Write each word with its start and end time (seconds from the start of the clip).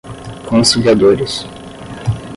conciliadores 0.47 1.45